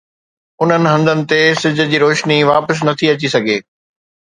[0.63, 3.57] انهن هنڌن تي سج جي روشني واپس نٿي اچي سگهي.